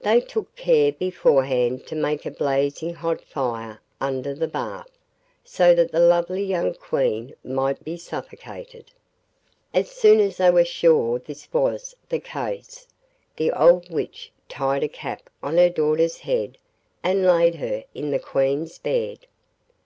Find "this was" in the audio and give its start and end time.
11.18-11.94